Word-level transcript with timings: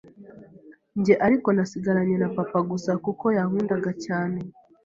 Njye 0.99 1.13
ariko 1.25 1.47
nasigaranye 1.55 2.15
na 2.19 2.29
papa 2.35 2.59
gusa 2.71 2.91
kuko 3.05 3.25
yankundaga 3.37 3.91
cyane. 4.05 4.39